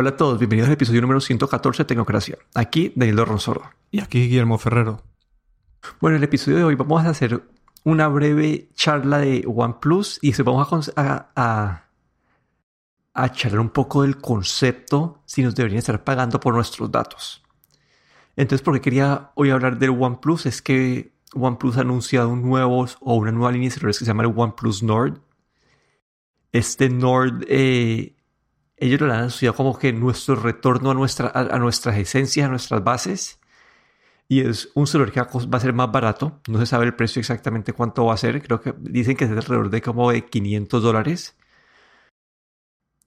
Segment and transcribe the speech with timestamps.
[0.00, 2.38] Hola a todos, bienvenidos al episodio número 114 de Tecnocracia.
[2.54, 3.70] Aquí Daniel Ronsoro.
[3.90, 5.02] Y aquí Guillermo Ferrero.
[6.00, 7.42] Bueno, en el episodio de hoy vamos a hacer
[7.84, 11.84] una breve charla de OnePlus y se vamos a, a,
[13.12, 17.44] a charlar un poco del concepto si nos deberían estar pagando por nuestros datos.
[18.36, 23.16] Entonces, porque quería hoy hablar del OnePlus es que OnePlus ha anunciado un nuevo o
[23.16, 25.20] una nueva línea de celulares que se llama el OnePlus Nord.
[26.52, 28.16] Este Nord, eh,
[28.80, 32.82] ellos lo han anunciado como que nuestro retorno a, nuestra, a, nuestras esencias, a nuestras
[32.82, 33.38] bases.
[34.26, 36.40] Y es un celular que va a ser más barato.
[36.48, 38.42] No se sabe el precio exactamente cuánto va a ser.
[38.42, 41.36] Creo que dicen que es alrededor de como de 500 dólares.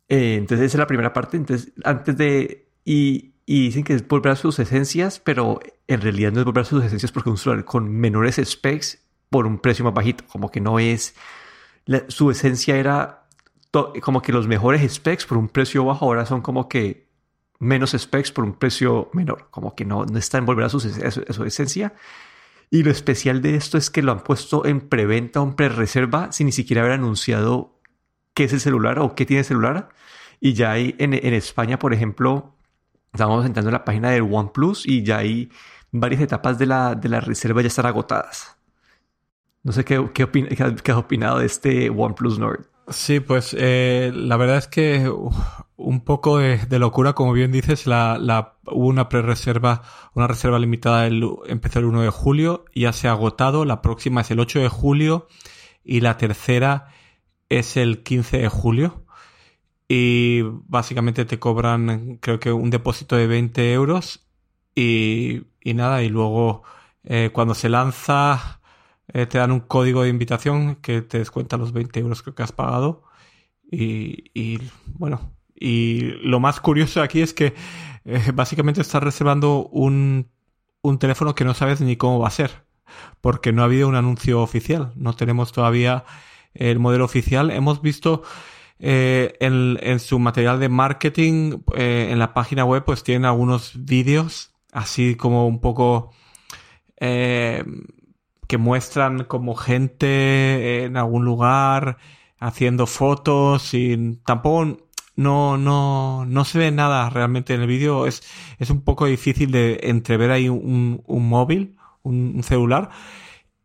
[0.09, 1.37] Eh, entonces esa es la primera parte.
[1.37, 2.69] Entonces, antes de...
[2.85, 6.61] Y, y dicen que es volver a sus esencias, pero en realidad no es volver
[6.61, 8.99] a sus esencias porque es un celular con menores specs
[9.29, 10.25] por un precio más bajito.
[10.27, 11.15] Como que no es.
[12.09, 13.22] su esencia era
[14.01, 17.09] como que los mejores specs por un precio bajo, ahora son como que
[17.59, 19.47] menos specs por un precio menor.
[19.51, 21.93] Como que no, no está en volver a su, su esencia.
[22.69, 26.31] Y lo especial de esto es que lo han puesto en preventa o en pre-reserva
[26.31, 27.79] sin ni siquiera haber anunciado
[28.33, 29.89] qué es el celular o qué tiene el celular.
[30.39, 32.53] Y ya hay en, en España, por ejemplo,
[33.13, 35.51] Estamos entrando en la página del OnePlus y ya hay
[35.91, 38.57] varias etapas de la, de la reserva ya están agotadas.
[39.61, 42.65] No sé qué, qué, qué, has opinado de este OnePlus Nord.
[42.89, 45.09] Sí, pues eh, la verdad es que
[45.77, 51.07] un poco de, locura, como bien dices, la, la, hubo una pre-reserva, una reserva limitada,
[51.07, 54.59] el, empezó el 1 de julio, ya se ha agotado, la próxima es el 8
[54.59, 55.27] de julio
[55.83, 56.87] y la tercera
[57.49, 59.05] es el 15 de julio.
[59.87, 64.27] Y básicamente te cobran creo que un depósito de 20 euros
[64.75, 66.63] y, y nada, y luego
[67.03, 68.61] eh, cuando se lanza
[69.09, 72.51] eh, te dan un código de invitación que te descuenta los 20 euros que has
[72.53, 73.03] pagado
[73.69, 77.53] y, bueno, y lo más curioso aquí es que
[78.05, 80.29] eh, básicamente estás reservando un,
[80.83, 82.65] un teléfono que no sabes ni cómo va a ser,
[83.19, 86.05] porque no ha habido un anuncio oficial, no tenemos todavía
[86.53, 88.21] el modelo oficial, hemos visto
[88.77, 95.15] eh, en, su material de marketing, en la página web, pues tienen algunos vídeos, así
[95.15, 96.11] como un poco
[98.57, 101.97] muestran como gente en algún lugar
[102.39, 104.77] haciendo fotos y tampoco
[105.15, 108.07] no, no, no se ve nada realmente en el vídeo.
[108.07, 108.23] Es,
[108.59, 112.89] es un poco difícil de entrever ahí un, un móvil, un, un celular.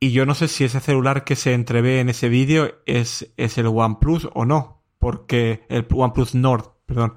[0.00, 3.59] Y yo no sé si ese celular que se entrevé en ese vídeo es, es
[3.59, 7.15] el OnePlus o no porque el OnePlus Nord, perdón,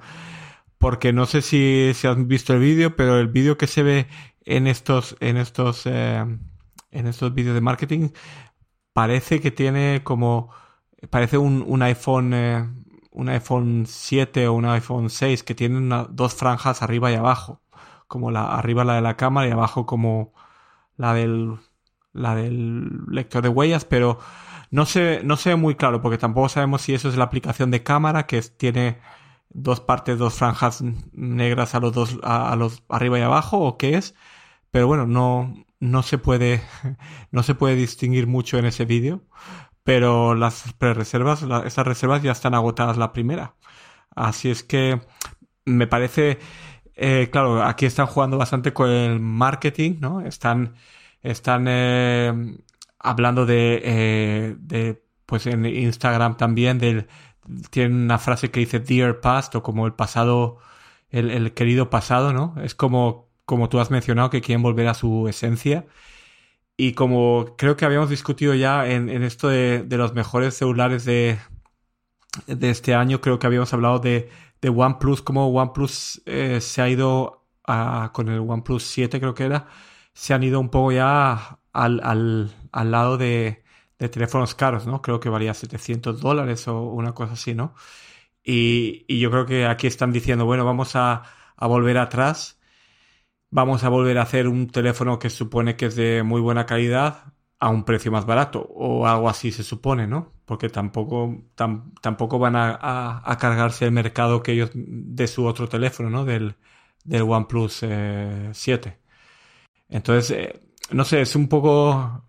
[0.77, 4.07] porque no sé si, si has visto el vídeo, pero el vídeo que se ve
[4.45, 6.25] en estos, en estos, eh,
[6.91, 8.09] en estos vídeos de marketing
[8.93, 10.51] parece que tiene como,
[11.09, 12.69] parece un, un iPhone, eh,
[13.11, 17.61] un iPhone 7 o un iPhone 6 que tiene dos franjas arriba y abajo,
[18.07, 20.33] como la arriba la de la cámara y abajo como
[20.97, 21.57] la del,
[22.13, 24.19] la del lector de huellas, pero
[24.71, 27.83] no sé, no sé muy claro, porque tampoco sabemos si eso es la aplicación de
[27.83, 28.99] cámara, que tiene
[29.49, 33.95] dos partes, dos franjas negras a los dos, a, los arriba y abajo, o qué
[33.97, 34.15] es.
[34.71, 36.63] Pero bueno, no, no se puede,
[37.31, 39.23] no se puede distinguir mucho en ese vídeo.
[39.83, 43.55] Pero las pre-reservas, esas reservas ya están agotadas la primera.
[44.15, 45.01] Así es que
[45.65, 46.39] me parece,
[46.95, 50.21] eh, claro, aquí están jugando bastante con el marketing, ¿no?
[50.21, 50.75] Están,
[51.21, 52.57] están eh,
[52.99, 57.07] hablando de, eh, pues en Instagram también, del,
[57.71, 60.59] tiene una frase que dice Dear Past o como el pasado,
[61.09, 62.55] el, querido pasado, ¿no?
[62.63, 65.85] Es como, como tú has mencionado que quieren volver a su esencia.
[66.77, 71.05] Y como creo que habíamos discutido ya en, en esto de, de, los mejores celulares
[71.05, 71.37] de,
[72.47, 74.29] de este año, creo que habíamos hablado de,
[74.61, 79.45] de OnePlus, como OnePlus eh, se ha ido a, con el OnePlus 7 creo que
[79.45, 79.67] era,
[80.13, 83.63] se han ido un poco ya al, al, al lado de,
[83.99, 85.01] de, teléfonos caros, ¿no?
[85.01, 87.75] Creo que valía 700 dólares o una cosa así, ¿no?
[88.43, 91.23] Y, y yo creo que aquí están diciendo, bueno, vamos a,
[91.55, 92.59] a, volver atrás,
[93.51, 97.33] vamos a volver a hacer un teléfono que supone que es de muy buena calidad
[97.59, 100.33] a un precio más barato, o algo así se supone, ¿no?
[100.45, 106.09] Porque tampoco, tam, tampoco van a, cargarse el mercado que ellos de su otro teléfono,
[106.09, 106.25] ¿no?
[106.25, 106.55] Del,
[107.03, 108.99] del OnePlus eh, 7.
[109.89, 110.61] Entonces, eh,
[110.91, 112.25] no sé, es un poco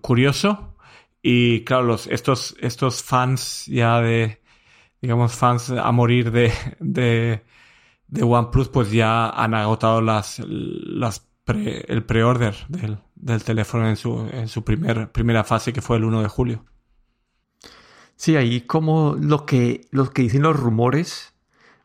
[0.00, 0.76] curioso.
[1.22, 4.40] Y claro, los, estos, estos fans ya de,
[5.00, 7.42] digamos, fans a morir de, de,
[8.08, 15.82] de OnePlus, pues ya han agotado el pre-order del, teléfono en su, primera fase, que
[15.82, 16.64] fue el 1 de julio.
[18.16, 21.34] Sí, ahí como lo que, lo que dicen los rumores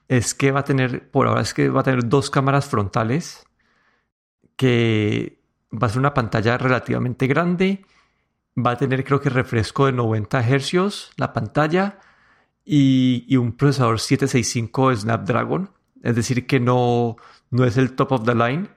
[0.07, 3.45] es que va a tener, por ahora es que va a tener dos cámaras frontales,
[4.55, 5.41] que
[5.71, 7.85] va a ser una pantalla relativamente grande,
[8.57, 11.99] va a tener creo que refresco de 90 Hz la pantalla
[12.63, 15.71] y, y un procesador 765 Snapdragon,
[16.03, 17.17] es decir que no,
[17.49, 18.69] no es el top of the line.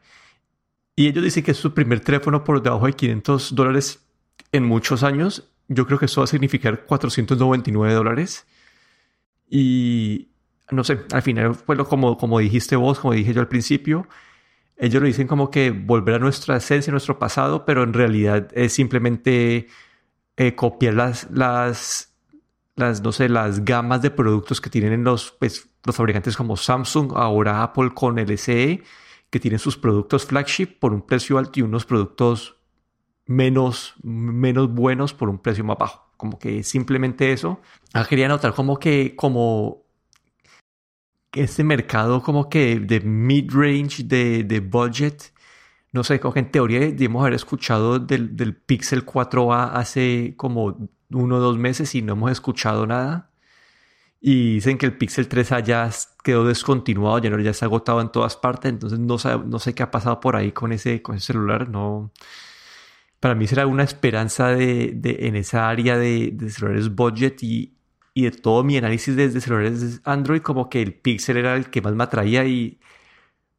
[0.97, 4.07] Y ellos dicen que es su primer teléfono por debajo de 500 dólares
[4.53, 5.51] en muchos años.
[5.69, 8.47] Yo creo que eso va a significar 499 dólares.
[9.49, 10.29] Y
[10.71, 14.07] no sé, al final fue lo como, como dijiste vos, como dije yo al principio.
[14.77, 18.73] Ellos lo dicen como que volver a nuestra esencia, nuestro pasado, pero en realidad es
[18.73, 19.69] simplemente
[20.37, 22.14] eh, copiar las, las,
[22.77, 27.13] las, no sé, las gamas de productos que tienen los, pues, los fabricantes como Samsung,
[27.15, 28.83] ahora Apple con LCE,
[29.31, 32.57] que tienen sus productos flagship por un precio alto y unos productos
[33.27, 36.13] menos, menos buenos por un precio más bajo.
[36.17, 37.61] Como que simplemente eso.
[37.93, 39.85] Ah, quería notar como que, como
[41.33, 45.33] este mercado como que de mid-range, de, de, budget,
[45.93, 50.89] no sé, como que en teoría debemos haber escuchado del, del Pixel 4a hace como
[51.15, 53.31] uno o dos meses y no hemos escuchado nada.
[54.21, 55.91] Y dicen que el Pixel 3A ya
[56.23, 59.83] quedó descontinuado, ya, no, ya está agotado en todas partes, entonces no, no sé qué
[59.83, 61.69] ha pasado por ahí con ese, con ese celular.
[61.69, 62.11] No,
[63.21, 67.75] para mí será una esperanza de, de en esa área de, de, celulares budget y,
[68.15, 71.83] y de todo mi análisis desde celulares Android, como que el Pixel era el que
[71.83, 72.79] más me atraía y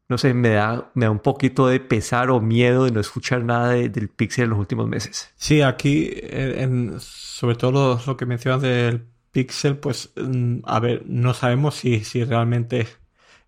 [0.08, 3.44] no sé, me da, me da un poquito de pesar o miedo de no escuchar
[3.44, 5.34] nada del Pixel en los últimos meses.
[5.36, 6.12] Sí, aquí,
[7.00, 12.04] sobre todo lo, lo que mencionas del Pixel, pues mm, a ver, no sabemos si,
[12.04, 12.88] si realmente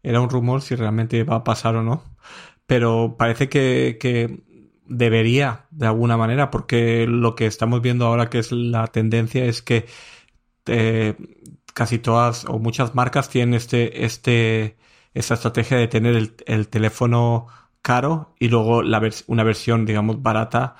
[0.03, 2.03] era un rumor, si realmente va a pasar o no.
[2.65, 4.41] Pero parece que, que
[4.85, 9.61] debería de alguna manera, porque lo que estamos viendo ahora que es la tendencia es
[9.61, 9.85] que
[10.65, 11.15] eh,
[11.73, 14.77] casi todas o muchas marcas tienen este, este,
[15.17, 17.47] esta estrategia de tener el, el teléfono
[17.81, 20.75] caro y luego la una versión, digamos, barata,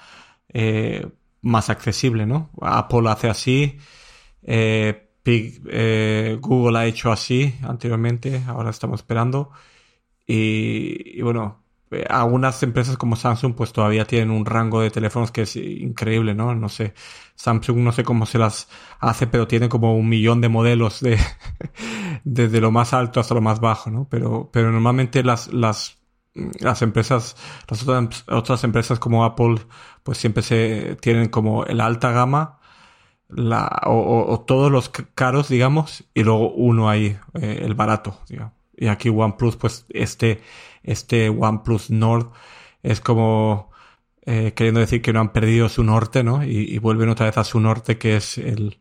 [0.49, 1.07] eh,
[1.41, 2.49] más accesible, ¿no?
[2.61, 3.77] Apple hace así,
[4.43, 9.51] eh, eh, Google ha hecho así anteriormente, ahora estamos esperando.
[10.27, 11.63] Y, bueno,
[12.09, 16.53] algunas empresas como Samsung pues todavía tienen un rango de teléfonos que es increíble, ¿no?
[16.55, 16.93] No sé,
[17.35, 18.69] Samsung no sé cómo se las
[18.99, 21.17] hace, pero tiene como un millón de modelos de
[22.23, 24.07] desde lo más alto hasta lo más bajo, ¿no?
[24.09, 25.99] Pero, pero normalmente las, las,
[26.59, 27.35] las empresas,
[27.69, 29.57] las otras, otras empresas como Apple,
[30.03, 32.59] pues siempre se tienen como el alta gama
[33.29, 38.56] la, o, todos los caros, digamos, y luego uno ahí, eh, el barato, digamos.
[38.77, 40.41] Y aquí OnePlus, pues este,
[40.83, 42.31] este OnePlus Nord
[42.83, 43.71] es como
[44.25, 46.43] eh, queriendo decir que no han perdido su norte, ¿no?
[46.43, 48.79] Y, vuelven otra vez a su norte, que es el,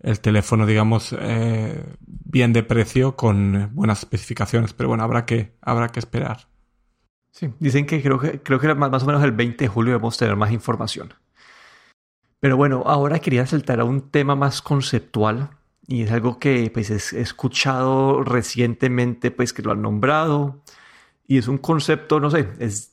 [0.00, 4.72] el teléfono, digamos, eh, bien de precio con buenas especificaciones.
[4.72, 6.48] Pero bueno, habrá que, habrá que esperar.
[7.30, 10.18] Sí, dicen que creo que, creo que más o menos el 20 de julio debemos
[10.18, 11.14] tener más información.
[12.40, 15.50] Pero bueno, ahora quería saltar a un tema más conceptual
[15.90, 20.62] y es algo que pues he escuchado recientemente pues que lo han nombrado
[21.26, 22.92] y es un concepto, no sé, es,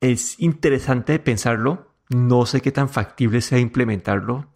[0.00, 4.50] es interesante de pensarlo, no sé qué tan factible sea implementarlo,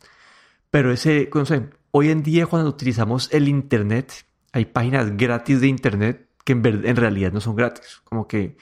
[0.70, 5.66] pero ese, no sé, hoy en día cuando utilizamos el Internet, hay páginas gratis de
[5.66, 8.56] Internet que en, en realidad no son gratis, como que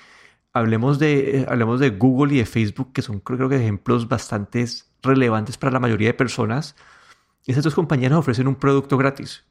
[0.53, 4.65] hablemos de, hablemos de Google y de Facebook, que son creo que ejemplos bastante
[5.01, 6.75] relevantes para la mayoría de personas,
[7.47, 9.45] esas dos compañías nos ofrecen un producto gratis.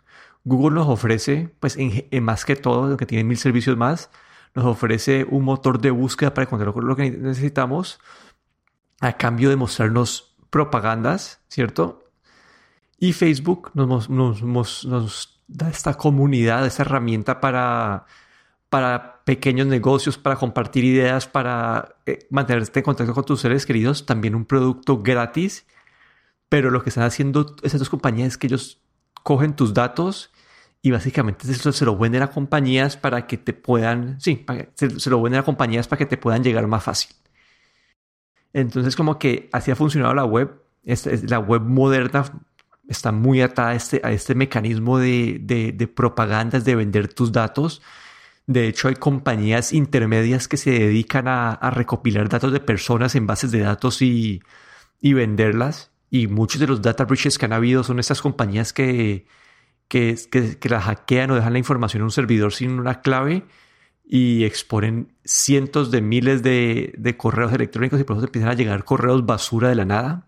[0.44, 4.10] Google nos ofrece, pues en, más que todo, que tiene mil servicios más,
[4.56, 8.00] nos ofrece un motor de búsqueda para encontrar lo que necesitamos
[9.02, 12.12] a cambio de mostrarnos propagandas, ¿cierto?
[12.98, 14.10] Y Facebook nos
[15.48, 18.06] da esta comunidad, esta herramienta para,
[18.70, 24.06] para pequeños negocios, para compartir ideas, para eh, mantenerte en contacto con tus seres queridos,
[24.06, 25.66] también un producto gratis.
[26.50, 28.82] Pero lo que están haciendo esas dos compañías es que ellos
[29.24, 30.32] cogen tus datos
[30.82, 35.22] y básicamente se, se lo venden a compañías para que te puedan, sí, se, lo
[35.22, 37.16] venden a compañías para que te puedan llegar más fácil.
[38.54, 40.64] Entonces como que así ha funcionado la web.
[40.84, 42.26] la web moderna
[42.88, 47.32] está muy atada a este, a este mecanismo de, de, de propagandas, de vender tus
[47.32, 47.82] datos
[48.50, 53.52] de hecho, hay compañías intermedias que se dedican a, recopilar datos de personas en bases
[53.52, 54.42] de datos y,
[55.04, 55.92] venderlas.
[56.10, 59.26] Y muchos de los data breaches que han habido son estas compañías que,
[59.88, 60.18] que,
[60.60, 63.46] que, la hackean o dejan la información en un servidor sin una clave
[64.06, 68.84] y exponen cientos de miles de, de correos electrónicos y por eso empiezan a llegar
[68.84, 70.28] correos basura de la nada.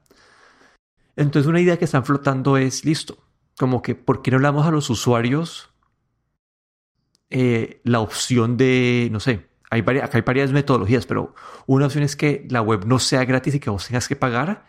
[1.15, 3.17] Entonces una idea que están flotando es, listo,
[3.57, 5.71] como que, ¿por qué no hablamos a los usuarios
[7.29, 11.33] eh, la opción de, no sé, hay varias, acá hay varias metodologías, pero
[11.65, 14.65] una opción es que la web no sea gratis y que vos tengas que pagar.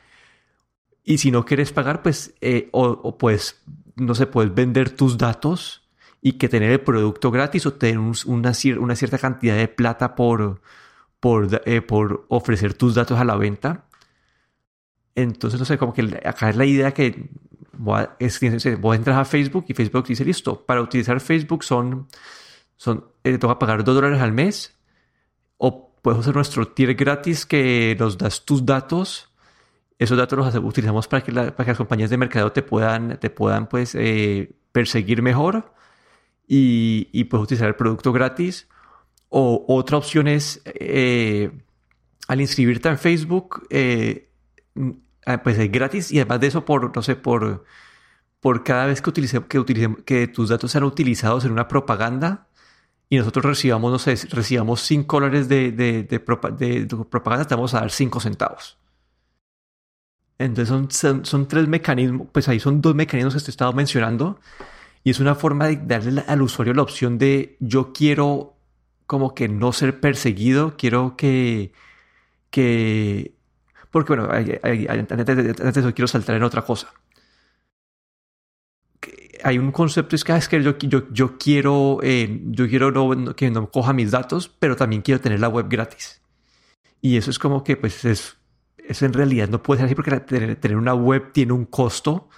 [1.04, 3.60] Y si no quieres pagar, pues, eh, o, pues,
[3.96, 5.88] no sé, puedes vender tus datos
[6.20, 10.60] y que tener el producto gratis o tener una, cierta cantidad de plata por,
[11.64, 13.86] eh, por ofrecer tus datos a la venta.
[15.14, 17.30] Entonces, no sé, como que acá es la idea que
[17.72, 18.40] voy a, es,
[18.80, 22.06] voy a entrar a Facebook y Facebook dice, listo, para utilizar Facebook son,
[22.76, 24.78] son eh, te a pagar dos dólares al mes
[25.58, 29.31] o puedes usar nuestro tier gratis que nos das tus datos.
[30.02, 33.94] Esos datos los utilizamos para que, las compañías de mercado te puedan, te puedan pues,
[33.94, 35.72] eh, perseguir mejor
[36.48, 38.68] y, y, puedes utilizar el producto gratis.
[39.28, 41.52] O otra opción es, eh,
[42.26, 44.28] al inscribirte en Facebook, eh,
[45.24, 47.64] ah, pues es gratis y además de eso, por, no sé, por,
[48.40, 49.64] por cada vez que, utilice, que,
[50.04, 52.48] que tus datos sean utilizados en una propaganda,
[53.08, 57.90] y nosotros recibamos, no sé, recibamos 5 dólares de, de, propaganda, te vamos a dar
[57.90, 58.78] 5 centavos.
[60.44, 64.38] Entonces son, son, tres mecanismos, pues ahí son dos mecanismos que te he estado mencionando.
[65.04, 68.54] Y es una forma de darle al usuario la opción de yo quiero
[69.06, 71.72] como que no ser perseguido, quiero que...
[72.50, 73.34] que
[73.90, 76.92] porque bueno, antes de eso quiero saltar en otra cosa
[79.44, 82.90] hay un concepto es que, ah, es que yo, yo, yo quiero, eh, yo quiero
[82.90, 86.20] no, que no coja mis datos, pero también quiero tener la web gratis.
[87.00, 88.36] Y eso es como que, pues, es,
[88.88, 92.28] eso en realidad no puede ser así porque tener, una web tiene un costo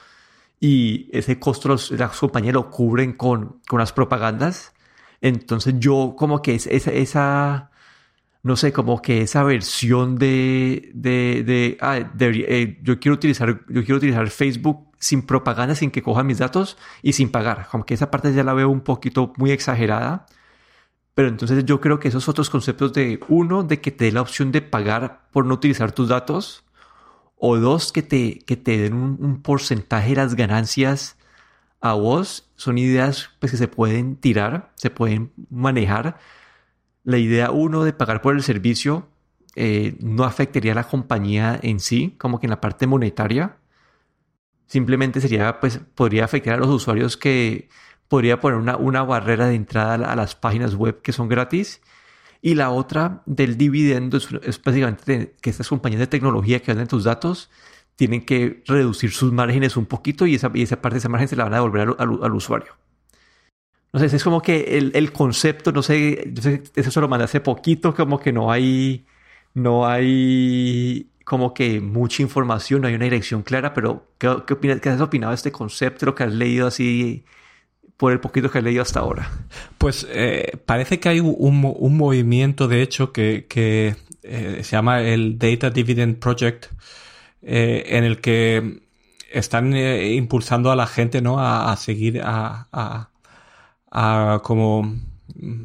[0.60, 4.72] y ese costo las compañías lo cubren con, con las propagandas.
[5.20, 7.70] Entonces yo como que es, esa, esa,
[8.42, 13.84] no sé, como que esa versión de, de, de, ah, eh, yo quiero utilizar, yo
[13.84, 17.68] quiero utilizar Facebook sin propaganda, sin que cojan mis datos y sin pagar.
[17.70, 20.26] Como que esa parte ya la veo un poquito muy exagerada.
[21.14, 24.22] Pero entonces yo creo que esos otros conceptos de, uno, de que te dé la
[24.22, 26.64] opción de pagar por no utilizar tus datos,
[27.36, 31.16] o dos, que te, que te den un, porcentaje de las ganancias
[31.80, 36.18] a vos, son ideas pues, que se pueden tirar, se pueden manejar.
[37.04, 39.08] La idea, uno, de pagar por el servicio
[39.56, 43.58] eh, no afectaría a la compañía en sí, como que en la parte monetaria,
[44.66, 47.68] Simplemente sería, pues, podría afectar a los usuarios que
[48.08, 51.80] podría poner una, una barrera de entrada a las páginas web que son gratis.
[52.42, 57.04] Y la otra del dividendo es, básicamente que estas compañías de tecnología que venden tus
[57.04, 57.50] datos
[57.96, 61.28] tienen que reducir sus márgenes un poquito y esa, y esa parte de esa margen
[61.28, 62.72] se la van a devolver al, usuario.
[63.92, 67.08] No sé, es como que el, el concepto, no sé, yo sé, eso se lo
[67.08, 69.06] mandé hace poquito, como que no hay,
[69.54, 74.80] no hay como que mucha información, no hay una dirección clara, pero ¿qué, qué, opinas,
[74.80, 77.24] qué has opinado de este concepto, lo que has leído así
[77.96, 79.30] por el poquito que has leído hasta ahora?
[79.78, 85.02] Pues eh, parece que hay un, un, movimiento, de hecho, que, que eh, se llama
[85.02, 86.66] el Data Dividend Project,
[87.42, 88.82] eh, en el que
[89.30, 91.40] están impulsando a la gente ¿no?
[91.40, 93.10] a, a seguir a, a,
[93.90, 94.94] a como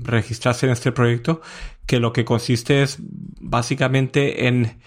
[0.04, 1.42] registrarse en este proyecto,
[1.86, 4.80] que lo que consiste es básicamente en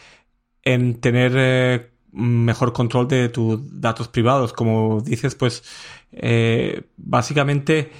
[0.64, 4.52] en tener mejor control de tus datos privados.
[4.52, 5.64] Como dices, pues
[6.12, 7.92] eh, básicamente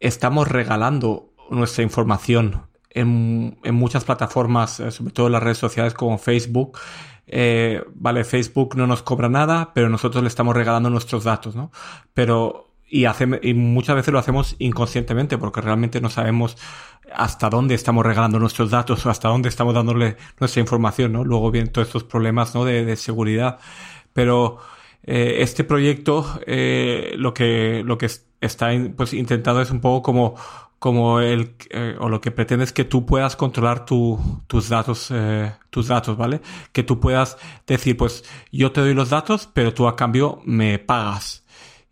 [0.00, 5.94] estamos regalando nuestra información en, en, muchas plataformas, eh, sobre todo en las redes sociales
[5.94, 6.78] como Facebook.
[7.94, 11.70] vale, Facebook no nos cobra nada, pero nosotros le estamos regalando nuestros datos, ¿no?
[12.14, 16.56] Pero y, hace, muchas veces lo hacemos inconscientemente porque realmente no sabemos
[17.12, 21.24] hasta dónde estamos regalando nuestros datos o hasta dónde estamos dándole nuestra información, ¿no?
[21.24, 22.64] Luego vienen todos estos problemas, ¿no?
[22.64, 23.58] De, de seguridad.
[24.12, 24.58] Pero
[25.06, 28.10] eh, este proyecto eh, lo que lo que
[28.40, 30.34] está pues intentando es un poco como
[30.80, 35.12] como el eh, o lo que pretende es que tú puedas controlar tu, tus datos
[35.70, 36.40] tus datos vale
[36.72, 40.78] que tú puedas decir pues yo te doy los datos pero tú a cambio me
[40.80, 41.44] pagas.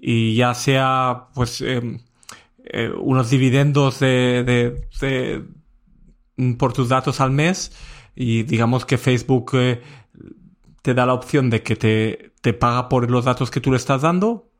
[0.06, 2.00] Y ya sea pues em,
[2.99, 5.44] unos dividendos de, de,
[6.37, 7.73] mm, por tus datos al mes
[8.16, 9.52] y digamos que Facebook
[10.84, 13.78] te da la opción de que te, te paga por los datos que tú le
[13.78, 14.50] estás dando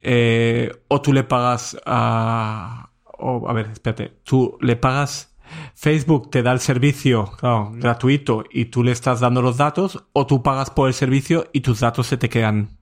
[0.00, 2.88] eh, o tú le pagas a...
[3.18, 5.36] A ver, espérate, tú le pagas
[5.74, 7.30] Facebook te da el servicio
[7.72, 11.60] gratuito y tú le estás dando los datos o tú pagas por el servicio y
[11.60, 12.78] tus datos se te quedan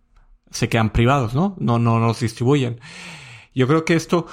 [0.52, 1.56] se quedan privados, ¿no?
[1.58, 2.80] No, no los distribuyen.
[3.52, 4.26] Yo creo que esto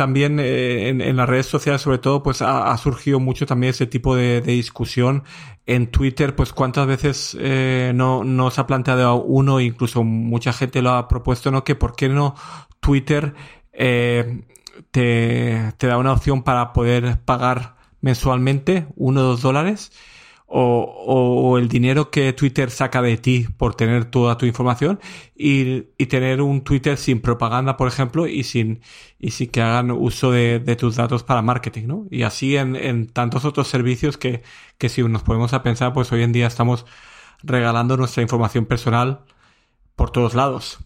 [0.00, 4.16] también eh, en, las redes sociales sobre todo pues ha, surgido mucho también ese tipo
[4.16, 5.24] de, discusión.
[5.66, 10.80] En Twitter pues cuántas veces eh, no, no se ha planteado uno incluso mucha gente
[10.80, 12.34] lo ha propuesto no que por qué no
[12.80, 13.34] Twitter
[13.74, 14.40] eh,
[14.90, 19.92] te, te, da una opción para poder pagar mensualmente uno o dos dólares
[20.52, 24.98] o, o, el dinero que Twitter saca de ti por tener toda tu información
[25.36, 28.80] y, y, tener un Twitter sin propaganda, por ejemplo, y sin,
[29.20, 32.06] y sin que hagan uso de, de tus datos para marketing, ¿no?
[32.10, 34.42] Y así en, en, tantos otros servicios que,
[34.76, 36.84] que si nos podemos a pensar, pues hoy en día estamos
[37.44, 39.20] regalando nuestra información personal
[39.94, 40.78] por todos lados.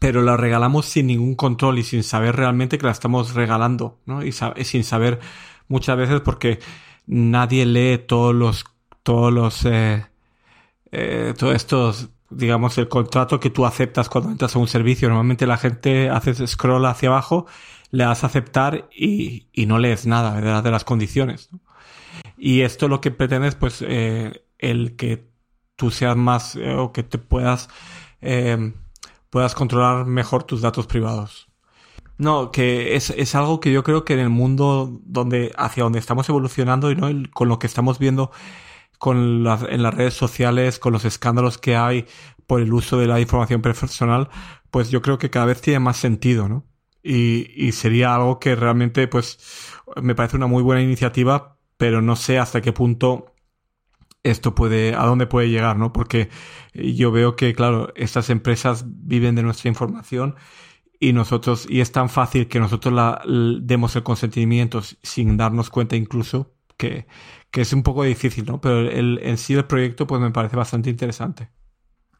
[0.00, 4.24] Pero la regalamos sin ningún control y sin saber realmente que la estamos regalando, ¿no?
[4.24, 5.20] Y, sin saber
[5.68, 6.58] muchas veces porque
[7.06, 8.64] nadie lee todos los,
[9.02, 10.06] todos los, eh,
[10.92, 15.08] eh, todos estos, digamos, el contrato que tú aceptas cuando entras a un servicio.
[15.08, 17.46] Normalmente la gente hace scroll hacia abajo,
[17.90, 21.50] le das a aceptar y, y no lees nada de, de las condiciones.
[22.36, 25.28] Y esto lo que pretende es, pues, eh, el que
[25.76, 27.68] tú seas más, eh, o que te puedas,
[28.20, 28.72] eh,
[29.30, 31.48] puedas controlar mejor tus datos privados.
[32.18, 35.98] No, que es, es, algo que yo creo que en el mundo donde, hacia donde
[35.98, 37.08] estamos evolucionando y ¿no?
[37.32, 38.30] con lo que estamos viendo
[38.98, 42.06] con la, en las redes sociales, con los escándalos que hay
[42.46, 44.28] por el uso de la información personal,
[44.70, 46.64] pues yo creo que cada vez tiene más sentido, ¿no?
[47.02, 49.38] Y, y sería algo que realmente, pues,
[50.02, 53.34] me parece una muy buena iniciativa, pero no sé hasta qué punto
[54.22, 55.92] esto puede, a dónde puede llegar, ¿no?
[55.92, 56.30] Porque
[56.72, 60.36] yo veo que, claro, estas empresas viven de nuestra información
[61.08, 63.22] y nosotros, y es tan fácil que nosotros la,
[63.60, 67.06] demos el consentimiento sin darnos cuenta incluso que,
[67.50, 68.58] que es un poco difícil, ¿no?
[68.60, 71.50] Pero el, en sí el proyecto pues me parece bastante interesante.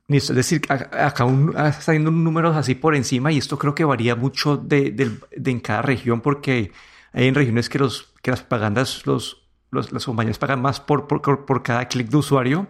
[0.09, 4.17] Es decir, acá un, está viendo números así por encima y esto creo que varía
[4.17, 6.71] mucho de, de, de, en cada región porque
[7.15, 11.07] hay en regiones que, los, que las propagandas, los, los, las compañías pagan más por,
[11.07, 12.69] por, por cada clic de usuario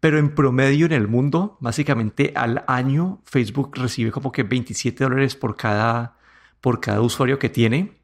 [0.00, 5.34] pero en promedio en el mundo, básicamente al año, Facebook recibe como que 27 dólares
[5.34, 6.16] por cada,
[6.60, 7.98] por cada usuario que tiene.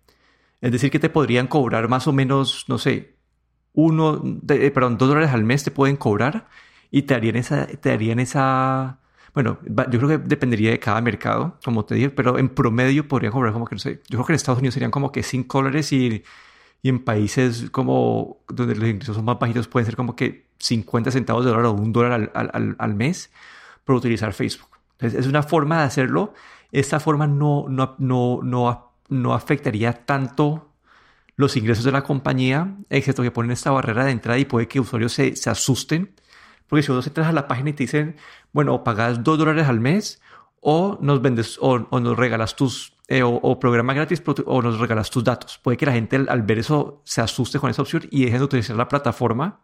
[0.60, 3.16] Es decir, que te podrían cobrar más o menos, no sé,
[3.74, 6.48] uno, de, eh, perdón, dos dólares al mes te pueden cobrar
[6.90, 9.00] y te harían esa, te harían esa,
[9.34, 13.32] bueno, yo creo que dependería de cada mercado, como te dije, pero en promedio podrían
[13.32, 15.58] cobrar como que, no sé, yo creo que en Estados Unidos serían como que 5
[15.58, 16.24] dólares y,
[16.82, 21.10] y en países como donde los ingresos son más bajitos pueden ser como que 50
[21.10, 23.30] centavos de dólar o un dólar al, al, al mes
[23.84, 24.70] por utilizar Facebook.
[24.92, 26.32] Entonces, es una forma de hacerlo.
[26.72, 30.70] Esta forma no, no, no, no, no afectaría tanto
[31.36, 34.80] los ingresos de la compañía, excepto que ponen esta barrera de entrada y puede que
[34.80, 36.14] usuarios se, se asusten.
[36.66, 38.16] Porque si vos entras a la página y te dicen,
[38.52, 40.22] bueno, o pagas 2 dólares al mes
[40.60, 44.78] o nos vendes o, o nos regalas tus eh, o, o, programa gratis o nos
[44.78, 45.58] regalas tus datos.
[45.58, 48.44] Puede que la gente al, ver eso se asuste con esa opción y dejen de
[48.44, 49.60] utilizar la plataforma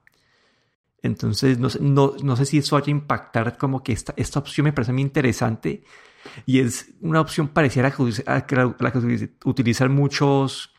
[1.03, 4.65] entonces, no, no, no sé si eso vaya a impactar como que esta, esta opción
[4.65, 5.85] me parece muy interesante
[6.47, 7.93] y es una opción parecida
[8.27, 10.75] a la que, que utilizan muchos,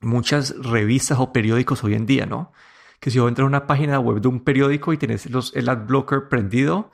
[0.00, 2.52] muchas revistas o periódicos hoy en día, ¿no?
[3.00, 5.68] Que si vos entras a una página web de un periódico y tienes los, el
[5.68, 6.90] ad blocker prendido,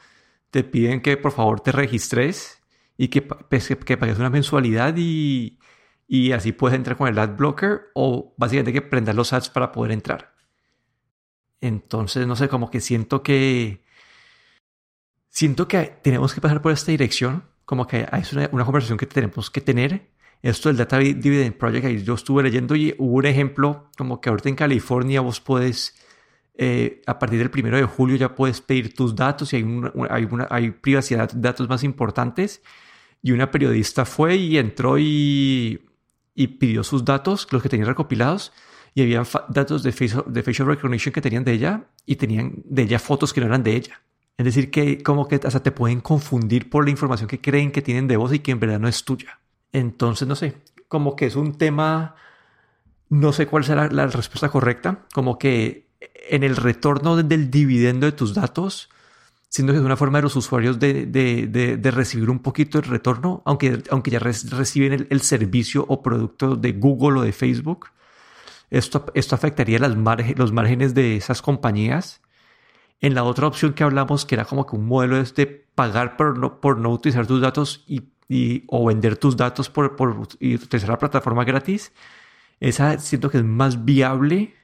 [0.51, 2.63] te piden que por favor te registres
[2.97, 3.27] y que,
[3.85, 5.59] que pagues una mensualidad y,
[6.07, 9.73] y así puedes entrar con el ad blocker o básicamente que prendas los ads para
[9.73, 10.32] poder entrar.
[11.63, 13.81] Entonces, no sé, como que siento que...
[15.31, 19.07] Siento que tenemos que pasar por esta dirección, como que es una, una conversación que
[19.07, 20.11] tenemos que tener.
[20.43, 24.29] Esto del Data Dividend Project, ahí yo estuve leyendo y hubo un ejemplo, como que
[24.29, 25.95] ahorita en California vos puedes,
[26.55, 29.65] eh, a partir del primero de julio ya puedes pedir tus datos y hay,
[30.11, 32.61] hay, una, hay privacidad de datos más importantes.
[33.23, 35.89] Y una periodista fue y entró y,
[36.35, 38.53] y pidió sus datos, los que tenía recopilados,
[38.95, 42.83] y había datos de facial, de facial recognition que tenían de ella y tenían de
[42.83, 44.03] ella fotos que no eran de ella.
[44.37, 47.83] Es decir, que como que hasta te pueden confundir por la información que creen que
[47.83, 49.39] tienen de vos y que en verdad no es tuya.
[49.73, 50.57] Entonces, no sé,
[50.89, 52.17] como que es un tema,
[53.09, 55.87] no sé cuál será la respuesta correcta, como que
[56.29, 58.91] en el retorno del dividendo de tus datos,
[59.49, 62.81] siendo que es una forma de los usuarios de, de, de, de recibir un poquito
[62.81, 67.33] de retorno, aunque, aunque ya reciben el, el, servicio o producto de Google o de
[67.33, 67.89] Facebook,
[68.73, 69.95] esto, esto afectaría las
[70.37, 72.23] los márgenes de esas compañías.
[73.01, 76.17] En la otra opción que hablamos, que era como que un modelo es de pagar
[76.17, 80.29] por no, por no utilizar tus datos y, y o vender tus datos por, por
[80.41, 81.93] y utilizar la plataforma gratis,
[82.61, 84.55] esa siento que es más viable,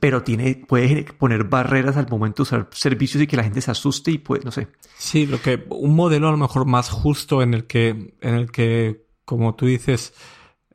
[0.00, 3.70] pero tiene, puede poner barreras al momento de usar servicios y que la gente se
[3.70, 4.68] asuste y puede, no sé.
[4.96, 8.50] Sí, lo que, un modelo a lo mejor más justo en el que, en el
[8.50, 10.14] que, como tú dices,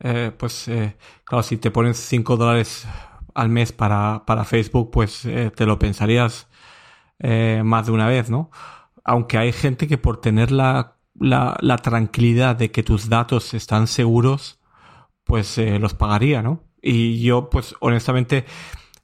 [0.00, 2.86] eh, pues eh, claro, si te pones 5 dólares
[3.38, 6.48] al mes para, para Facebook, pues eh, te lo pensarías
[7.20, 8.50] eh, más de una vez, ¿no?
[9.04, 14.60] Aunque hay gente que por tener la, la, tranquilidad de que tus datos están seguros,
[15.24, 16.64] pues eh, los pagaría, ¿no?
[16.82, 18.44] Y yo, pues honestamente,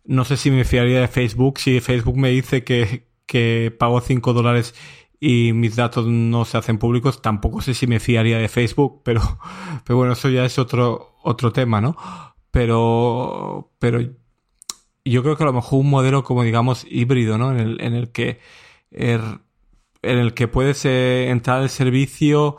[0.04, 1.58] no sé si me fiaría de Facebook.
[1.60, 4.74] Si Facebook me dice que, que pago 5 dólares
[5.26, 9.22] y mis datos no se hacen públicos, tampoco sé si me fiaría de Facebook, pero,
[9.86, 11.96] pero bueno, eso ya es otro, otro tema, ¿no?
[12.50, 14.00] Pero, pero
[15.02, 17.52] yo creo que a lo mejor un modelo como digamos híbrido, ¿no?
[17.52, 18.38] En el, en el que
[18.90, 19.22] er,
[20.02, 22.58] en el que puedes entrar al servicio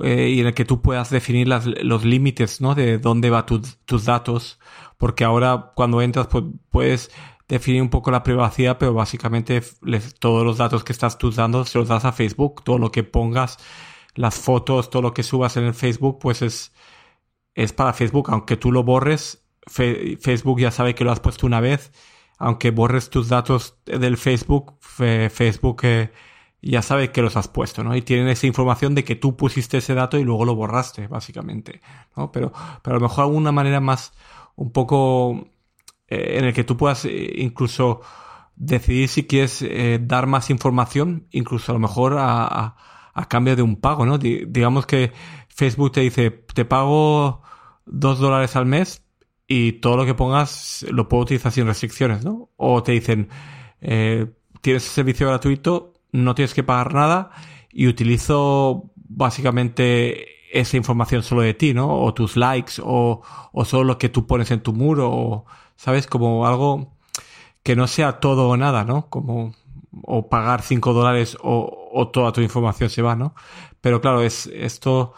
[0.00, 2.74] eh, y en el que tú puedas definir las, los límites, ¿no?
[2.74, 4.58] De dónde va tus datos,
[4.96, 7.10] porque ahora cuando entras pues, puedes
[7.48, 9.62] definir un poco la privacidad, pero básicamente
[10.18, 13.04] todos los datos que estás tú dando se los das a Facebook, todo lo que
[13.04, 13.58] pongas,
[14.14, 16.72] las fotos, todo lo que subas en el Facebook, pues es,
[17.54, 21.60] es para Facebook, aunque tú lo borres, Facebook ya sabe que lo has puesto una
[21.60, 21.92] vez,
[22.38, 26.12] aunque borres tus datos del Facebook, Facebook eh,
[26.62, 27.96] ya sabe que los has puesto, ¿no?
[27.96, 31.80] Y tienen esa información de que tú pusiste ese dato y luego lo borraste, básicamente,
[32.16, 32.32] ¿no?
[32.32, 34.12] Pero, pero a lo mejor alguna manera más,
[34.56, 35.48] un poco
[36.08, 38.00] en el que tú puedas eh, incluso
[38.54, 39.64] decidir si quieres
[40.00, 42.76] dar más información, incluso a lo mejor a,
[43.12, 44.16] a, cambio de un pago, ¿no?
[44.16, 45.12] digamos que
[45.48, 47.42] Facebook te dice, te pago
[47.84, 49.06] dos dólares al mes,
[49.48, 52.50] y todo lo que pongas lo puedo utilizar sin restricciones, ¿no?
[52.56, 53.28] O te dicen,
[53.80, 54.26] eh,
[54.60, 57.30] tienes servicio gratuito, no tienes que pagar nada
[57.70, 60.26] y utilizo básicamente
[60.60, 62.02] esa información solo de ti, ¿no?
[62.02, 66.06] O tus likes o, o solo lo que tú pones en tu muro, o, ¿sabes?
[66.06, 66.96] Como algo
[67.62, 69.08] que no sea todo o nada, ¿no?
[69.10, 69.54] Como
[70.02, 73.34] o pagar 5 dólares o, o toda tu información se va, ¿no?
[73.80, 75.14] Pero claro, es, esto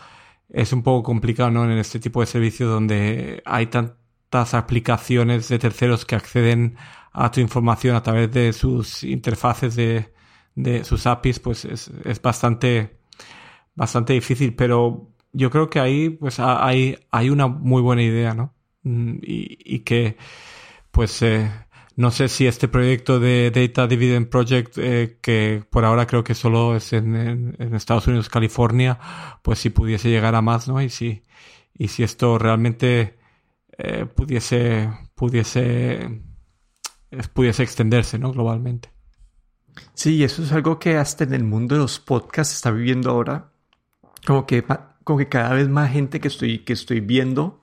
[0.49, 1.65] es un poco complicado, ¿no?
[1.65, 3.97] En este tipo de servicios donde hay tan,
[4.31, 6.77] aplicaciones de terceros que acceden
[7.13, 10.13] a tu información a través de sus interfaces de,
[10.55, 12.99] de sus APIs, pues es, es, bastante,
[13.75, 14.55] bastante difícil.
[14.55, 18.55] Pero yo creo que ahí, pues hay, hay una muy buena idea, ¿no?
[18.83, 20.17] Mm, y, y que,
[20.91, 21.51] pues, eh,
[21.99, 26.37] no sé si este proyecto de Data Dividend Project, eh, que por ahora creo que
[26.37, 29.01] solo es en, Estados Unidos, California,
[29.43, 30.81] pues si pudiese llegar a más, ¿no?
[30.81, 31.25] Y si,
[31.77, 33.19] y si esto realmente
[33.77, 36.23] eh, pudiese, pudiese,
[37.33, 38.31] pudiese extenderse ¿no?
[38.31, 38.93] globalmente.
[39.93, 43.51] Sí, eso es algo que hasta en el mundo de los podcasts está viviendo ahora.
[44.25, 44.65] Como que,
[45.09, 47.63] como que cada vez más gente que estoy, que estoy viendo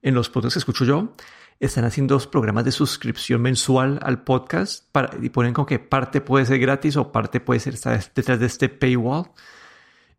[0.00, 1.16] en los podcasts que escucho yo,
[1.58, 6.20] están haciendo dos programas de suscripción mensual al podcast para, y ponen como que parte
[6.20, 7.74] puede ser gratis o parte puede ser
[8.14, 9.24] detrás de este paywall.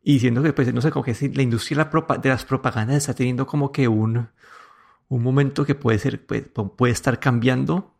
[0.03, 1.89] Y diciendo que, pues, no sé, como que la industria
[2.21, 4.27] de las propagandas está teniendo como que un,
[5.07, 7.95] un momento que puede ser, puede, puede estar cambiando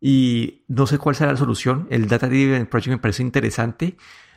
[0.00, 1.86] y no sé cuál será la solución.
[1.90, 3.96] El Data Driven Project me parece interesante.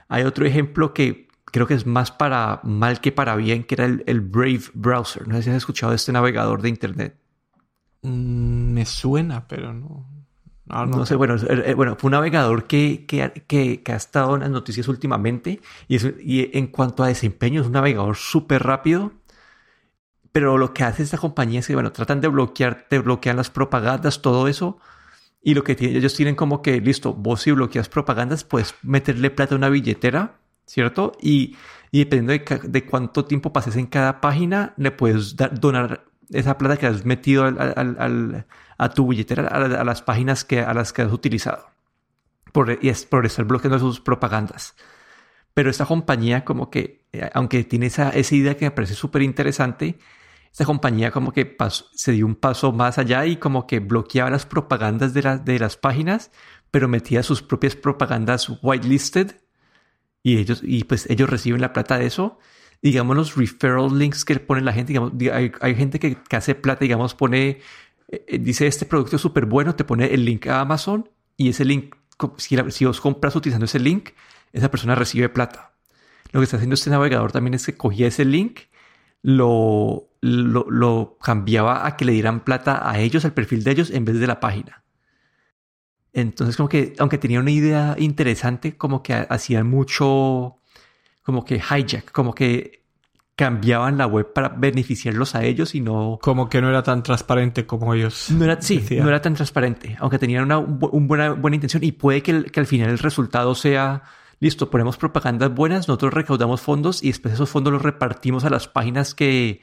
[0.10, 3.86] Hay otro ejemplo que creo que es más para mal que para bien, que era
[3.86, 5.28] el, Brave Browser.
[5.28, 7.18] No sé si has escuchado de este navegador de Internet.
[8.02, 10.06] Mm, me suena, pero no.
[10.68, 14.50] No, sé, bueno, eh, bueno, fue un navegador que, que, que, ha estado en las
[14.50, 19.14] noticias últimamente y, y en cuanto a desempeño es un navegador súper rápido
[20.38, 23.50] pero lo que hace esta compañía es que, bueno, tratan de bloquear, te bloquean las
[23.50, 24.78] propagandas, todo eso.
[25.42, 29.56] Y lo que ellos tienen como que, listo, vos si bloqueas propagandas, puedes meterle plata
[29.56, 30.36] a una billetera,
[30.68, 31.14] ¿cierto?
[31.20, 31.56] Y,
[31.92, 36.86] y dependiendo de, cuánto tiempo pases en cada página, le puedes donar esa plata que
[36.86, 41.70] has metido a tu billetera, a, las páginas que, a las que has utilizado.
[42.52, 44.76] Por, y es por estar bloqueando sus propagandas.
[45.54, 49.22] Pero esta compañía como que, eh, aunque tiene esa, esa idea que me parece súper
[49.22, 49.98] interesante,
[50.52, 51.56] esta compañía como que
[51.94, 55.78] se dio un paso más allá y como que bloqueaba las propagandas de, de las
[55.78, 56.32] páginas,
[56.72, 59.36] pero metía sus propias propagandas whitelisted
[60.28, 62.38] y ellos, y pues ellos reciben la plata de eso.
[62.82, 65.14] Digamos los referral links que pone la gente, digamos,
[65.62, 67.62] hay, gente que, hace plata, digamos, pone,
[68.10, 71.48] eh, eh, dice este producto es súper bueno, te pone el link a Amazon y
[71.48, 71.96] ese link,
[72.36, 74.10] si, si vos compras utilizando ese link,
[74.52, 75.72] esa persona recibe plata.
[76.34, 78.64] Lo que está haciendo este navegador también es que cogía ese link
[79.22, 84.04] lo, lo, cambiaba a que le dieran plata a ellos, al perfil de ellos, en
[84.04, 84.84] vez de la página.
[86.18, 90.58] Entonces, como que, aunque tenía una idea interesante, como que hacían mucho,
[91.22, 92.86] como que hijack, como que
[93.36, 96.18] cambiaban la web para beneficiarlos a ellos y no...
[96.20, 98.32] Como que no era tan transparente como ellos.
[98.32, 102.24] No era, sí, no era tan transparente, aunque tenían una, buena, buena intención y puede
[102.24, 104.02] que, que al final el resultado sea
[104.40, 108.68] listo, ponemos propagandas buenas, nosotros recaudamos fondos y después esos fondos los repartimos a las
[108.68, 109.62] páginas que,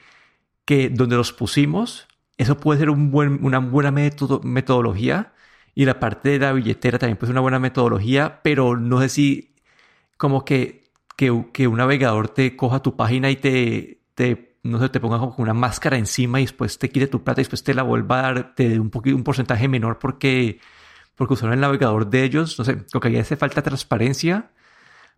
[0.63, 2.07] que donde los pusimos.
[2.37, 5.33] Eso puede ser un buen, una buena metodología.
[5.75, 9.09] Y la parte de la billetera también puede ser una buena metodología, pero no sé
[9.09, 9.55] si
[10.17, 10.85] como que
[11.15, 15.19] que, que un navegador te coja tu página y te, te no sé, te ponga
[15.19, 18.19] como una máscara encima y después te quite tu plata y después te la vuelva
[18.19, 20.59] a dar, te dé un, un porcentaje menor porque,
[21.15, 22.57] porque usaron el navegador de ellos.
[22.57, 24.51] No sé, lo que hace falta transparencia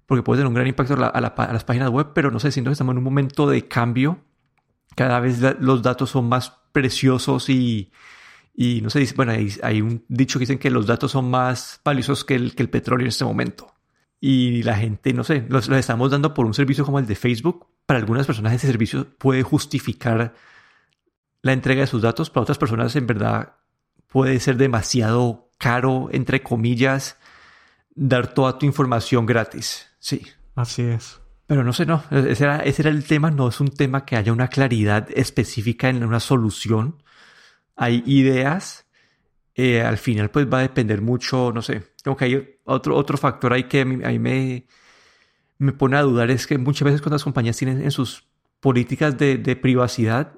[0.06, 2.74] porque puede tener un gran impacto a, las páginas web, pero no sé, siento que
[2.74, 4.20] estamos en un momento de cambio.
[4.96, 7.92] Cada vez los datos son más preciosos y,
[8.60, 12.26] y no sé, bueno, hay, un dicho que dicen que los datos son más valiosos
[12.26, 13.72] que el, que el petróleo en este momento.
[14.20, 17.14] Y la gente, no sé, los, los estamos dando por un servicio como el de
[17.16, 17.68] Facebook.
[17.86, 20.34] Para algunas personas ese servicio puede justificar
[21.44, 23.54] la entrega de sus datos, para otras personas en verdad
[24.08, 27.18] puede ser demasiado caro, entre comillas,
[27.94, 29.88] dar toda tu información gratis.
[30.00, 30.24] Sí.
[30.56, 31.20] Así es.
[31.46, 34.16] Pero no sé, no, ese era, ese era el tema, no es un tema que
[34.16, 37.04] haya una claridad específica en una solución.
[37.78, 38.88] Hay ideas,
[39.56, 43.18] eh, al final pues va a depender mucho, no sé, como que hay otro, otro
[43.18, 44.68] factor ahí que a mí, me,
[45.60, 48.28] me pone a dudar, es que muchas veces cuando las compañías tienen en sus
[48.60, 50.34] políticas de, de privacidad,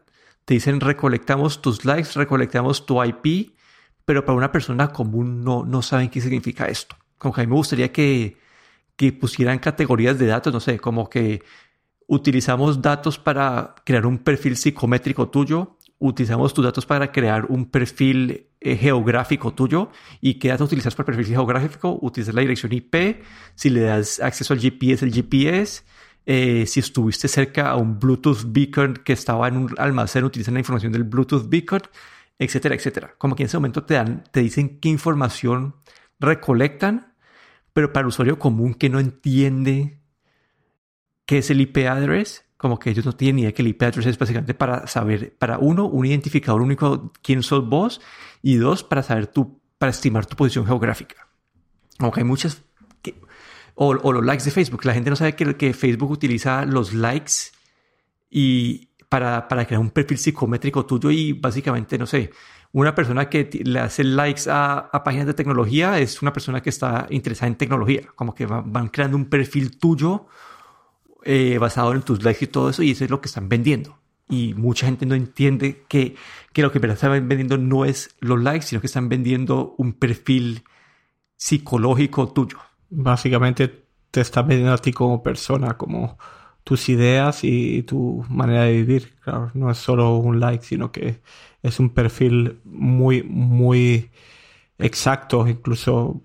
[0.45, 3.55] te dicen recolectamos tus likes, recolectamos tu IP,
[4.05, 6.95] pero para una persona común no, no saben qué significa esto.
[7.17, 8.37] Como que a mí me gustaría que,
[8.95, 11.43] que pusieran categorías de datos, no sé, como que
[12.07, 18.47] utilizamos datos para crear un perfil psicométrico tuyo, utilizamos tus datos para crear un perfil
[18.59, 19.91] eh, geográfico tuyo.
[20.21, 23.23] Y qué datos utilizas para el perfil geográfico, utilizas la dirección IP,
[23.55, 25.83] si le das acceso al GPS, el GPS,
[26.25, 30.61] eh, si estuviste cerca a un Bluetooth beacon que estaba en un almacén, utilizan la
[30.61, 31.81] información del Bluetooth beacon,
[32.37, 33.13] etcétera, etcétera.
[33.17, 35.75] Como que en ese momento te dan, te dicen qué información
[36.19, 37.09] recolectan
[37.79, 40.01] pero para el usuario común que no entiende
[41.25, 43.83] qué es el IP address, como que ellos no tienen ni idea que el IP
[43.83, 48.01] address es básicamente para saber, para uno, un identificador único quién sos vos,
[48.41, 51.29] y dos, para saber tu, para estimar tu posición geográfica.
[51.97, 52.61] Como que hay muchas,
[53.75, 54.83] o, los likes de Facebook.
[54.83, 57.31] La gente no sabe que, que Facebook utiliza los likes
[58.29, 62.29] y para, para crear un perfil psicométrico tuyo y básicamente, no sé,
[62.73, 67.07] una persona que le hace likes a, páginas de tecnología es una persona que está
[67.09, 70.27] interesada en tecnología, como que van, creando un perfil tuyo
[71.23, 73.99] eh, basado en tus likes y todo eso, y eso es lo que están vendiendo.
[74.29, 76.15] Y mucha gente no entiende que,
[76.53, 80.63] que lo que están vendiendo no es los likes, sino que están vendiendo un perfil
[81.35, 82.59] psicológico tuyo.
[82.89, 86.17] Básicamente te están vendiendo a ti como persona, como
[86.63, 89.15] tus ideas y tu manera de vivir.
[89.23, 91.21] Claro, no es solo un like, sino que
[91.63, 94.11] es un perfil muy, muy
[94.77, 96.21] exacto, incluso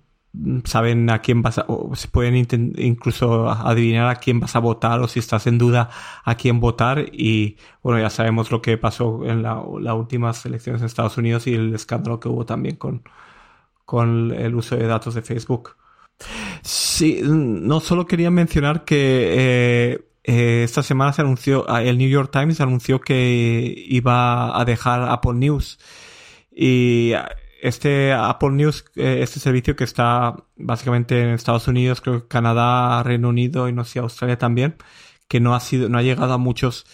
[0.65, 2.35] saben a quién vas a, o se pueden
[2.77, 5.91] incluso adivinar a quién vas a votar o si estás en duda
[6.25, 10.87] a quién votar y bueno ya sabemos lo que pasó en las últimas elecciones en
[10.87, 13.03] Estados Unidos y el escándalo que hubo también con,
[13.85, 15.77] con el uso de datos de Facebook.
[16.63, 22.09] Sí, no solo quería mencionar que eh, eh, esta semana se anunció, ah, el New
[22.09, 25.79] York Times anunció que iba a dejar Apple News.
[26.51, 27.13] Y
[27.65, 33.03] este Apple News, eh, este servicio que está básicamente en Estados Unidos, creo que Canadá,
[33.03, 34.77] Reino Unido y no sé, Australia también,
[35.29, 36.85] que no ha sido, no ha llegado a muchos,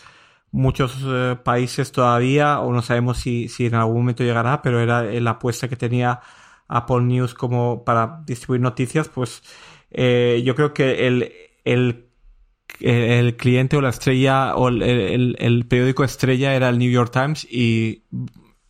[0.53, 5.03] muchos eh, países todavía, o no sabemos si, si en algún momento llegará, pero era
[5.03, 6.21] la apuesta que tenía
[6.69, 9.43] Apple News como para distribuir noticias, pues
[9.91, 11.33] yo creo que el,
[11.65, 12.07] el
[12.79, 18.05] el cliente o la estrella o el, periódico estrella era el New York Times y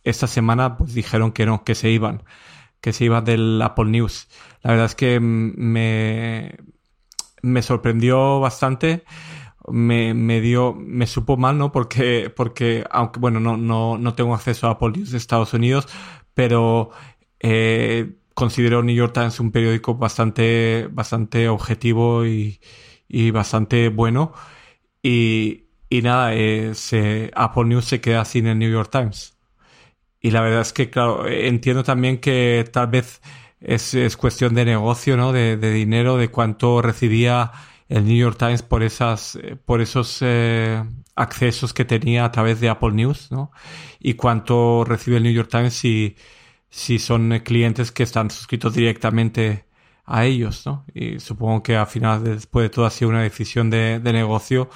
[0.03, 2.23] esta semana pues dijeron que no, que se iban,
[2.81, 4.27] que se iban del Apple News.
[4.63, 6.57] La verdad es que me,
[7.41, 9.03] me sorprendió bastante.
[9.67, 11.71] Me, me dio, me supo mal, ¿no?
[11.71, 15.87] Porque, porque, aunque, bueno, no, no, no tengo acceso a Apple News de Estados Unidos,
[16.33, 16.89] pero
[17.39, 22.59] eh, considero New York Times un periódico bastante, bastante objetivo y,
[23.07, 24.33] y bastante bueno.
[25.03, 29.37] Y, y nada, eh, se, Apple News se queda sin el New York Times.
[30.21, 33.21] Y la verdad es que, claro, entiendo también que tal vez
[33.59, 35.33] es, es cuestión de negocio, ¿no?
[35.33, 37.51] De, de, dinero, de cuánto recibía
[37.89, 40.83] el New York Times por esas, por esos eh,
[41.15, 43.51] accesos que tenía a través de Apple News, ¿no?
[43.99, 46.15] Y cuánto recibe el New York Times si,
[46.69, 49.65] si son clientes que están suscritos directamente
[50.05, 50.85] a ellos, ¿no?
[50.93, 54.69] Y supongo que al final, después de todo, ha sido una decisión de, negocio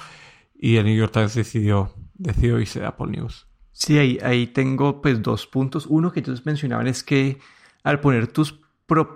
[0.54, 3.46] y el New York Times decidió, decidió irse a Apple News.
[3.78, 5.84] Sí, ahí, ahí tengo pues dos puntos.
[5.84, 7.38] Uno que ellos mencionaban es que
[7.84, 8.58] al poner tus,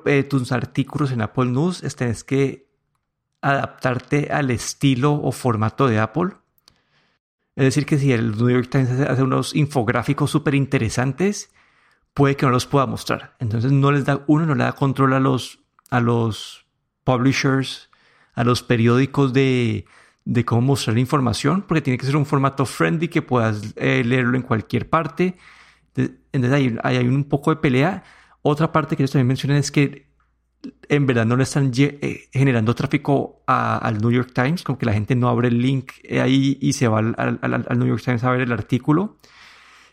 [0.04, 2.68] eh, tus artículos en Apple News, tienes que
[3.40, 6.32] adaptarte al estilo o formato de Apple.
[7.56, 11.50] Es decir, que si el New York Times hace unos infográficos súper interesantes,
[12.12, 13.36] puede que no los pueda mostrar.
[13.38, 16.66] Entonces no les da, uno no le da control a los a los
[17.04, 17.88] publishers,
[18.34, 19.86] a los periódicos de,
[20.24, 24.36] de cómo mostrar información, porque tiene que ser un formato friendly que puedas eh, leerlo
[24.36, 25.36] en cualquier parte.
[25.96, 28.04] Entonces hay, hay, un poco de pelea.
[28.42, 30.10] Otra parte que ellos también mencionan es que
[30.88, 34.92] en verdad no le están eh, generando tráfico al New York Times, como que la
[34.92, 38.30] gente no abre el link ahí y se va al, al, New York Times a
[38.30, 39.18] ver el artículo.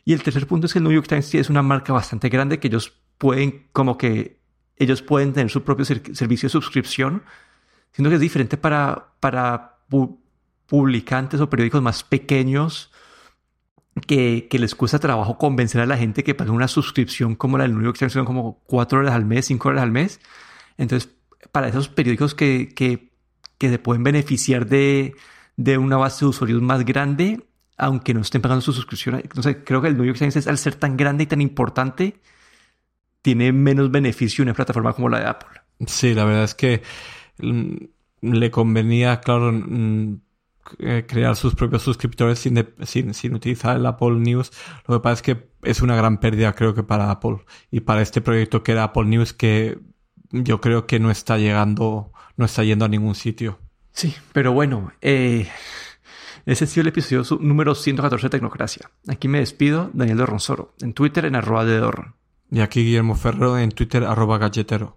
[0.04, 2.60] Y el tercer punto es que el New York Times es una marca bastante grande
[2.60, 4.40] que ellos pueden, como que
[4.78, 7.24] ellos pueden tener su propio servicio de suscripción,
[7.92, 9.77] siendo que es diferente para, para
[10.68, 12.92] publicantes o periódicos más pequeños
[14.06, 17.74] que, les cuesta trabajo convencer a la gente que pague una suscripción como la del
[17.74, 20.20] New York Times, son como cuatro horas al mes, cinco horas al mes.
[20.78, 21.12] Entonces,
[21.52, 23.12] para esos periódicos que, que,
[23.58, 25.16] que se pueden beneficiar de,
[25.56, 27.48] de, una base de usuarios más grande,
[27.78, 30.76] aunque no estén pagando su suscripción, entonces creo que el New York Times, al ser
[30.76, 32.20] tan grande y tan importante,
[33.22, 35.62] tiene menos beneficio una plataforma como la de Apple.
[35.86, 36.82] Sí, la verdad es que
[37.40, 37.76] mm,
[38.22, 39.52] le convenía, claro,
[40.80, 44.52] eh, crear sus propios suscriptores sin, sin, sin, utilizar el Apple News.
[44.88, 47.38] Lo que pasa es que es una gran pérdida, creo que para Apple
[47.72, 49.80] y para este proyecto que era Apple News, que
[50.32, 53.60] yo creo que no está llegando, no está yendo a ningún sitio.
[53.92, 55.48] Sí, pero bueno, eh,
[56.46, 58.92] ese ha sido el episodio número 114 de Tecnocracia.
[59.08, 62.16] Aquí me despido, Daniel de Ronsoro, en Twitter en arroba de Dorron.
[62.50, 64.97] Y aquí Guillermo Ferro en Twitter arroba galletero.